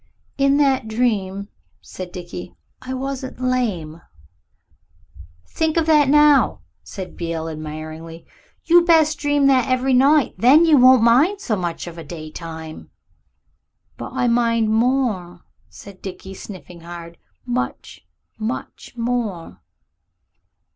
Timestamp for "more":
14.71-15.43, 18.97-19.61